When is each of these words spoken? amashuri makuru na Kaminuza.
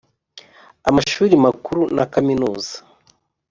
amashuri 0.89 1.33
makuru 1.45 1.81
na 1.95 2.05
Kaminuza. 2.13 2.73